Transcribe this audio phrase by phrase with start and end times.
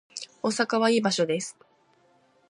[0.41, 1.55] 大阪はいい場所です